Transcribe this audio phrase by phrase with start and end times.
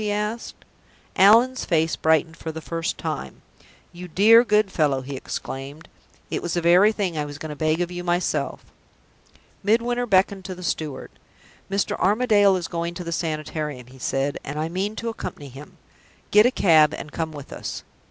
[0.01, 0.55] he asked.
[1.15, 3.43] Allan's face brightened for the first time.
[3.93, 5.87] "You dear, good fellow!" he exclaimed.
[6.31, 8.65] "It was the very thing I was going to beg of you myself."
[9.61, 11.11] Midwinter beckoned to the steward.
[11.69, 11.95] "Mr.
[11.99, 15.77] Armadale is going to the Sanitarium," he said, "and I mean to accompany him.
[16.31, 17.83] Get a cab and come with us."